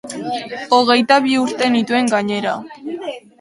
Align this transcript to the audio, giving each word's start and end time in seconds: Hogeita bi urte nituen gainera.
Hogeita 0.77 1.17
bi 1.25 1.35
urte 1.41 1.69
nituen 1.75 2.11
gainera. 2.15 2.57